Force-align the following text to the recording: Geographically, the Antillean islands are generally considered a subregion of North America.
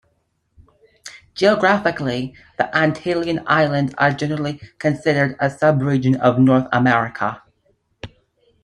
Geographically, 1.35 2.33
the 2.57 2.63
Antillean 2.73 3.43
islands 3.45 3.93
are 3.99 4.09
generally 4.09 4.59
considered 4.79 5.33
a 5.39 5.45
subregion 5.45 6.17
of 6.19 6.39
North 6.39 6.67
America. 6.73 7.43